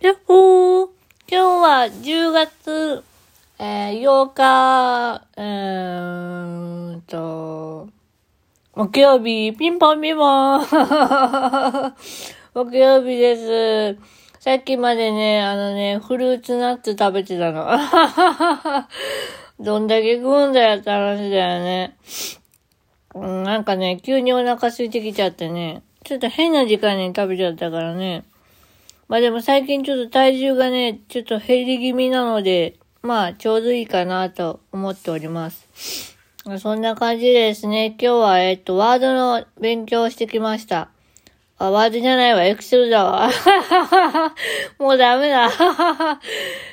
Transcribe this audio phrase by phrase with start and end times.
[0.00, 0.88] やっほー
[1.28, 3.04] 今日は10月、
[3.58, 7.86] えー、8日、えーと、
[8.74, 10.60] 木曜日、ピンポンピンポン
[12.54, 13.98] 木曜日です。
[14.38, 17.68] さっきまでね、あのね、フルーツナッツ食べてたの。
[19.60, 21.98] どんだけ食うんだよって話だよね。
[23.14, 28.24] なんかね、急にお腹空いてきちゃってね、ちょっと変な時間に食べちゃったからね。
[29.10, 36.16] まあでも最近ちょっと体重がね、ちょっと減り気味なので、まあちょうどいいかなと思っております。
[36.60, 40.90] そんな感じですね、今日はえっと、ワードの勉強をしてきました。
[41.58, 43.30] あ、ワードじゃないわ、エクセルだわ。
[44.78, 45.50] もうダメだ。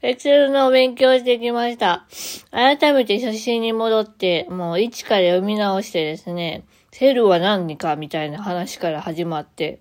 [0.00, 2.06] エクセルの勉強してきました。
[2.52, 9.80] 改めて初心に戻って、もう一から読み直してですね、セルは何かみたいな話から始まって、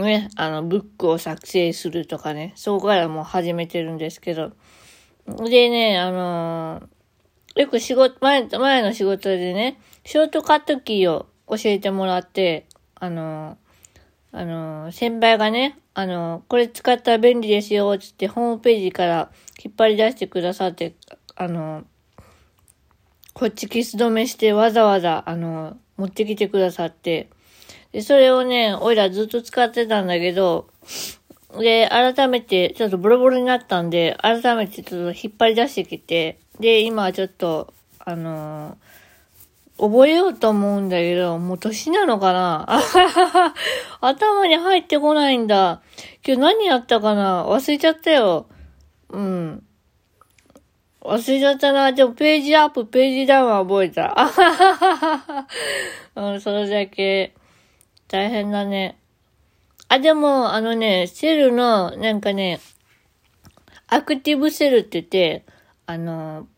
[0.00, 4.52] ね、あの、ブックを作成するとかね、そこからもう始めてるんですけど。
[5.26, 6.86] でね、あのー
[7.56, 19.30] よく仕事、前、前の仕事でね、ショートカットキーを教えてもらって、あのーあのー先輩がね、あのこれ使ったら便利ですよ、つってホームページから
[19.62, 20.94] 引っ張り出してくださって、
[21.34, 21.84] あの
[23.34, 27.30] こっちキス止めしてわざわざ、あの持ってきてくださって、
[27.92, 30.68] で、それをね、おいらずっと使ってたんだけど、
[31.58, 38.90] で、改めて、ちょっとボロボロになったんで、改めてちょっと引っ張り出してきて、で、今はちょっと、あのー
[39.80, 42.66] 覚えようと思うんだけど、もう年なのかな？
[44.02, 45.80] 頭に入ってこないんだ。
[46.22, 47.46] 今日何やったかな？
[47.46, 48.46] 忘れちゃったよ。
[49.08, 49.62] うん。
[51.00, 51.92] 忘れちゃったな。
[51.92, 54.12] でもページアップ、ページダウンは覚えた。
[54.20, 55.46] あはははは
[56.14, 57.32] うん、それだけ。
[58.10, 58.98] 大変だね。
[59.86, 62.58] あ、でも、あのね、セルの、なんかね、
[63.86, 65.44] アクティブセルって言って、
[65.86, 66.48] あの、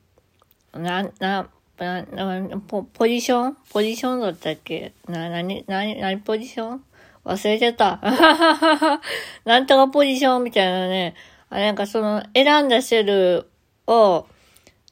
[0.73, 3.57] な、な、な、なポポジション？
[3.71, 4.95] ポジションだったっけ？
[5.07, 6.85] な、なに、なに、なにポジション？
[7.27, 8.01] 忘れちゃった。
[9.45, 11.15] なんとかポジションみたいなね。
[11.51, 13.51] あ、なんかその、選んだセル
[13.87, 14.27] を、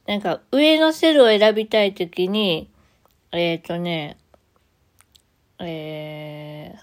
[0.07, 2.71] なんか上のセルを選びたいときに、
[3.33, 4.19] えっ、ー、とね、
[5.63, 6.75] え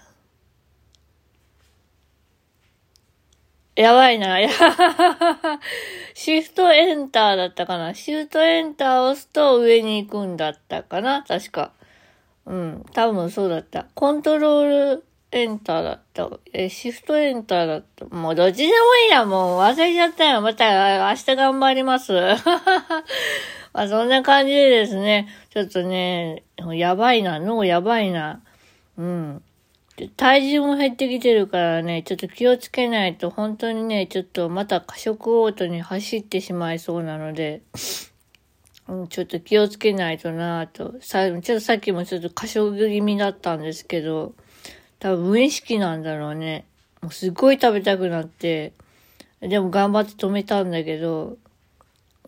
[3.76, 4.40] ー、やばいな。
[4.40, 4.48] や
[6.14, 7.94] シフトエンターだったかな。
[7.94, 11.22] シフトエンターを押すと上に行くんだったかな。
[11.22, 11.72] 確か。
[12.46, 12.86] うん。
[12.92, 13.86] 多分そうだった。
[13.94, 16.28] コントロールエンターだった。
[16.52, 18.06] え、シフトエンターだった。
[18.06, 18.72] もうどっちでも
[19.06, 19.24] いいや。
[19.24, 20.40] もう忘れちゃったよ。
[20.40, 22.12] また明日頑張ります。
[23.72, 25.28] まあそんな感じでですね。
[25.50, 27.38] ちょっとね、やばいな。
[27.38, 28.40] 脳やばいな。
[28.98, 29.42] うん。
[30.16, 37.62] 体重も減ってきてるからね、ちょっと気をつけないと本当にね、ちょっとまた過食オートに走ってしまいそうなので、
[38.86, 40.94] うん、ちょっと気をつけないとなぁと。
[41.00, 44.34] さ、ちょっとさっきもちょっと過食気味だったんですけど、
[45.00, 46.64] 多分無意識なんだろうね。
[47.00, 48.72] もうすっごい食べたくなって、
[49.40, 51.38] でも頑張って止めたんだけど、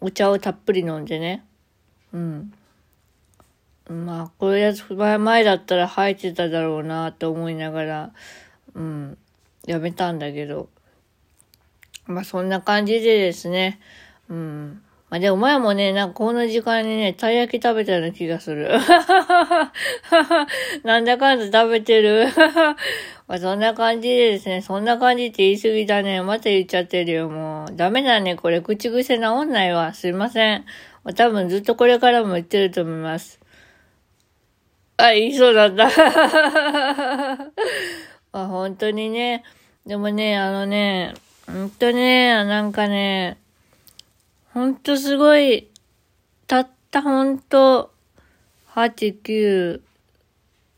[0.00, 1.44] お茶をたっぷり飲んでね。
[2.12, 2.52] うん。
[3.90, 8.12] まあ、これやつ前前だったら入ってただろうなと思いながら、
[8.74, 9.18] うん、
[9.66, 10.68] やめたんだけど。
[12.06, 13.80] まあ、そんな感じでですね。
[14.28, 14.82] うん。
[15.08, 18.70] まあ、でも前もね、なんかこの時間にね、たい焼き食べたような気がする。
[20.84, 22.28] なんだかんだ食べてる。
[23.26, 26.22] まあ、そんな感じでですね、そんな感じって言い過ぎだね。
[26.22, 27.74] また言っちゃってるよ、もう。
[27.74, 28.60] ダメだね、これ。
[28.60, 29.94] 口癖治んないわ。
[29.94, 30.64] すいません。
[31.02, 33.39] まあ多分ずっとこれからも言ってると思います。
[35.00, 35.86] あ、言いそうだった。
[35.86, 35.90] ま
[38.44, 39.44] あ本当にね、
[39.86, 41.14] でもね、あのね、
[41.46, 43.38] 本当ね、なんかね、
[44.52, 45.68] 本当すごい、
[46.46, 47.92] たった本当、
[48.74, 49.80] 8、9、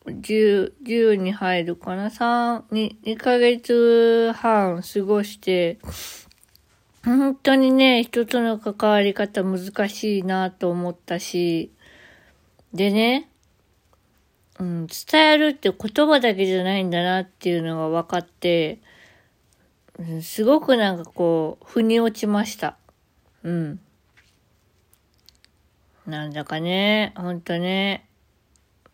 [0.07, 5.79] 10、10に入るかな ?3、2、2ヶ月半過ごして、
[7.05, 11.73] 本当にね、人との関わり方難しいなと思ったし、
[12.73, 13.29] でね、
[14.59, 18.81] うん、伝えるって言葉だけじゃないんだなっていうのが分かって、
[19.99, 22.77] うんすごくなんかこう、腑に落ちました。
[23.45, 23.81] うん。
[26.07, 28.09] なんだかね、ほんとね、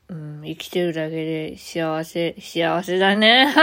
[0.09, 3.55] うん、生きてるだけで幸せ、幸せだね。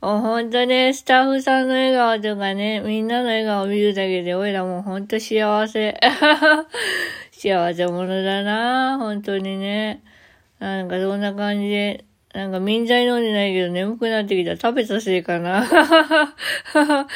[0.00, 6.00] ほんとね、スタッフさんの笑顔とかね、みんなの笑顔を見るだけで、おいらもうほんと幸せ。
[7.32, 10.02] 幸せ者だな、本当にね。
[10.60, 14.56] なんかそんな感じで、なんか民剤飲んでないけど眠くなってきたら。
[14.56, 15.66] 食べたせいかな。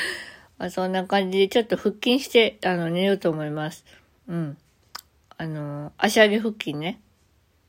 [0.59, 3.85] まあ、そんな感じでちょっと腹筋して、あの、寝ようと思います。
[4.27, 4.57] うん。
[5.37, 7.01] あの、足上げ腹筋ね。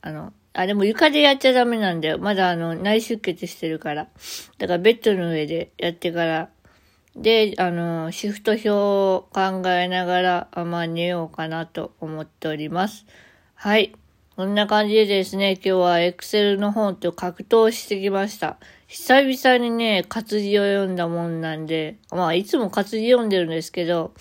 [0.02, 2.20] あの、あ、でも床でやっちゃダメなんだよ。
[2.20, 4.08] まだあの、内出血してるから。
[4.58, 6.50] だからベッドの上でやってから。
[7.16, 13.06] で、あの、シフト表を考えながら、あまあ寝ようかなと思っております。
[13.56, 13.94] はい。
[14.36, 18.58] こんな感じでですね、今日は Excel の本と格闘してきました。
[18.86, 24.14] 久々にね、活字を読んだもんなんで、まあ、いつも活字読んでるんですけど、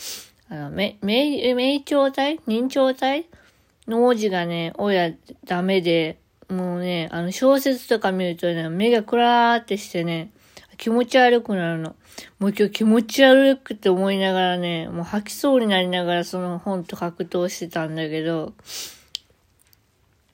[0.49, 2.39] あの、め、め、名調体？
[2.47, 3.27] 認調体？
[3.89, 5.11] の文字がね、親
[5.47, 10.31] ダメで、もうね、あの、小説とか見るとね、目がクラーってしてね、
[10.77, 11.97] 気持ち悪くなるの。
[12.39, 18.53] もう今日気持ち悪くって思いながらね、もう吐きそうになりながらその本と格闘してたんだけど、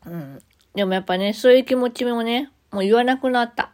[0.06, 0.38] うん。
[0.74, 3.72] でもやっぱね、そういう気持ちもね、もう言わなくなった。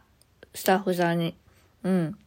[0.53, 1.35] スタッフさんに。
[1.83, 2.17] うん。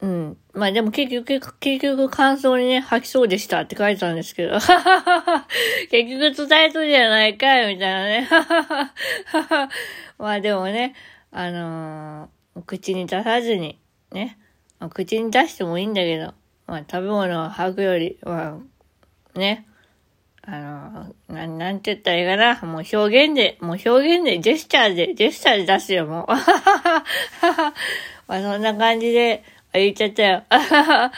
[0.00, 0.36] うん。
[0.52, 4.52] まあでも結局、結局感想にね、吐きそうでしたって書いてたんですけど。
[5.90, 8.28] 結局伝えとるじゃないかいみたいなね。
[10.18, 10.94] まあでもね、
[11.32, 13.80] あのー、口に出さずに、
[14.12, 14.38] ね。
[14.90, 16.34] 口に出してもいいんだけど、
[16.66, 18.60] まあ食べ物を吐くより、ま
[19.34, 19.66] あ、ね。
[20.46, 22.60] あの、ななんて言ったらいいかな？
[22.62, 26.26] もう表現で、もう表現で、ジェスチャーで、ジェスチャーで出すよ、もう。
[28.28, 29.42] まあそんな感じで、
[29.72, 30.42] 言っちゃったよ。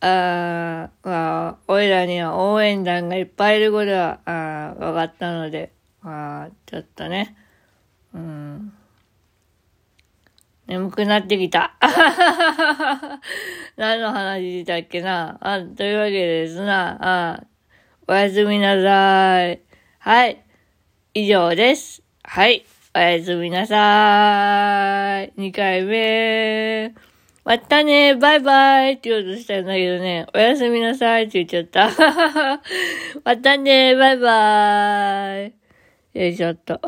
[0.00, 5.72] あまあ、おいらには応援団がいっぱいいることは、あ分かったので、
[6.02, 7.36] まあ、ちょっとね、
[8.14, 8.72] うん。
[10.66, 11.74] 眠くなってきた。
[13.76, 15.36] 何の話だっけな？
[15.40, 16.96] あ、というわけですな。
[17.00, 17.42] あ
[18.06, 19.62] おやすみなさい。
[19.98, 20.44] はい。
[21.14, 22.02] 以上です。
[22.22, 22.66] はい。
[22.94, 25.32] おやすみなさい。
[25.40, 26.94] 2回目。
[27.44, 32.60] またね、バイバイって言おうとしたんだけどね、おやすみなさいって言っちゃった。
[33.24, 35.50] またね、バイバ
[36.14, 36.18] イ。
[36.18, 36.80] よいしょっと。